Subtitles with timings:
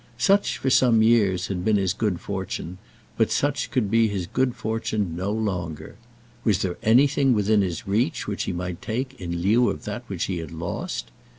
[0.17, 2.79] Such for some years had been his good fortune,
[3.17, 5.95] but such could be his good fortune no longer.
[6.43, 10.23] Was there anything within his reach which he might take in lieu of that which
[10.23, 11.11] he had lost?